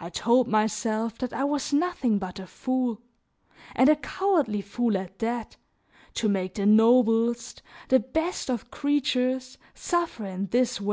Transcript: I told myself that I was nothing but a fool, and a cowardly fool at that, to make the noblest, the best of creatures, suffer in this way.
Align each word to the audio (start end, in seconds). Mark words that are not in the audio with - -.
I 0.00 0.10
told 0.10 0.48
myself 0.48 1.16
that 1.18 1.32
I 1.32 1.44
was 1.44 1.72
nothing 1.72 2.18
but 2.18 2.40
a 2.40 2.46
fool, 2.48 3.00
and 3.76 3.88
a 3.88 3.94
cowardly 3.94 4.60
fool 4.62 4.96
at 4.98 5.20
that, 5.20 5.56
to 6.14 6.28
make 6.28 6.54
the 6.54 6.66
noblest, 6.66 7.62
the 7.88 8.00
best 8.00 8.50
of 8.50 8.72
creatures, 8.72 9.56
suffer 9.74 10.26
in 10.26 10.46
this 10.48 10.80
way. 10.80 10.86